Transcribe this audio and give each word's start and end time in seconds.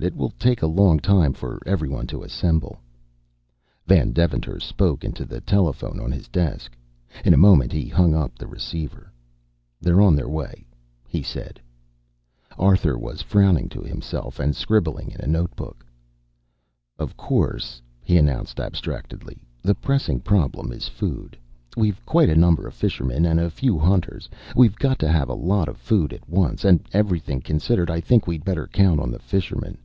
"It 0.00 0.14
will 0.14 0.30
take 0.38 0.62
a 0.62 0.68
long 0.68 1.00
time 1.00 1.32
for 1.32 1.60
every 1.66 1.88
one 1.88 2.06
to 2.06 2.22
assemble." 2.22 2.80
Van 3.84 4.12
Deventer 4.12 4.60
spoke 4.60 5.02
into 5.02 5.24
the 5.24 5.40
telephone 5.40 5.98
on 5.98 6.12
his 6.12 6.28
desk. 6.28 6.76
In 7.24 7.34
a 7.34 7.36
moment 7.36 7.72
he 7.72 7.88
hung 7.88 8.14
up 8.14 8.38
the 8.38 8.46
receiver. 8.46 9.12
"They're 9.80 10.00
on 10.00 10.14
their 10.14 10.28
way," 10.28 10.64
he 11.08 11.20
said. 11.20 11.60
Arthur 12.56 12.96
was 12.96 13.22
frowning 13.22 13.68
to 13.70 13.80
himself 13.80 14.38
and 14.38 14.54
scribbling 14.54 15.10
in 15.10 15.20
a 15.20 15.26
note 15.26 15.56
book. 15.56 15.84
"Of 16.96 17.16
course," 17.16 17.82
he 18.00 18.16
announced 18.16 18.60
abstractedly, 18.60 19.42
"the 19.62 19.74
pressing 19.74 20.20
problem 20.20 20.70
is 20.70 20.86
food. 20.86 21.36
We've 21.76 21.98
quite 22.06 22.28
a 22.30 22.36
number 22.36 22.68
of 22.68 22.74
fishermen, 22.74 23.26
and 23.26 23.40
a 23.40 23.50
few 23.50 23.76
hunters. 23.80 24.28
We've 24.54 24.76
got 24.76 25.00
to 25.00 25.08
have 25.10 25.28
a 25.28 25.34
lot 25.34 25.66
of 25.66 25.76
food 25.76 26.12
at 26.12 26.28
once, 26.30 26.64
and 26.64 26.86
everything 26.92 27.40
considered, 27.40 27.90
I 27.90 28.00
think 28.00 28.28
we'd 28.28 28.44
better 28.44 28.68
count 28.68 29.00
on 29.00 29.10
the 29.10 29.18
fishermen. 29.18 29.76